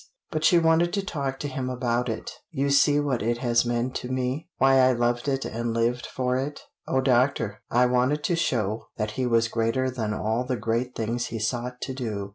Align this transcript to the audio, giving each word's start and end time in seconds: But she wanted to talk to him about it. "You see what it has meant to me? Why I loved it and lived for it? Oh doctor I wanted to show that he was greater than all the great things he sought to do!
But 0.31 0.43
she 0.43 0.57
wanted 0.57 0.93
to 0.93 1.05
talk 1.05 1.37
to 1.41 1.47
him 1.47 1.69
about 1.69 2.09
it. 2.09 2.31
"You 2.49 2.71
see 2.71 2.99
what 2.99 3.21
it 3.21 3.37
has 3.37 3.65
meant 3.67 3.93
to 3.97 4.09
me? 4.11 4.49
Why 4.57 4.79
I 4.79 4.93
loved 4.93 5.27
it 5.27 5.45
and 5.45 5.75
lived 5.75 6.07
for 6.07 6.35
it? 6.37 6.59
Oh 6.87 7.01
doctor 7.01 7.61
I 7.69 7.85
wanted 7.85 8.23
to 8.23 8.35
show 8.35 8.87
that 8.97 9.11
he 9.11 9.27
was 9.27 9.47
greater 9.47 9.91
than 9.91 10.11
all 10.11 10.43
the 10.43 10.57
great 10.57 10.95
things 10.95 11.27
he 11.27 11.37
sought 11.37 11.81
to 11.81 11.93
do! 11.93 12.29